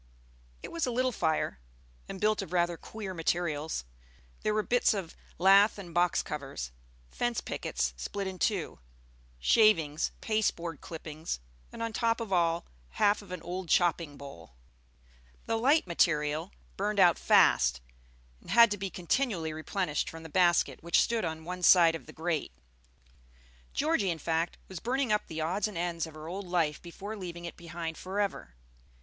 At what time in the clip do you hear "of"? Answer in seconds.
2.41-2.51, 4.95-5.15, 12.19-12.33, 13.21-13.31, 26.07-26.15